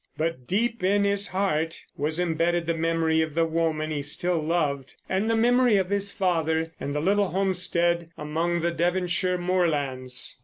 But, 0.17 0.47
deep 0.47 0.83
in 0.83 1.03
his 1.03 1.27
heart, 1.27 1.85
was 1.95 2.19
embedded 2.19 2.65
the 2.65 2.73
memory 2.73 3.21
of 3.21 3.35
the 3.35 3.45
woman 3.45 3.91
he 3.91 4.01
still 4.01 4.39
loved; 4.41 4.95
and 5.07 5.29
the 5.29 5.35
memory 5.35 5.77
of 5.77 5.91
his 5.91 6.11
father 6.11 6.71
and 6.79 6.95
the 6.95 6.99
little 6.99 7.27
homestead 7.29 8.09
among 8.17 8.61
the 8.61 8.71
Devonshire 8.71 9.37
moorlands. 9.37 10.39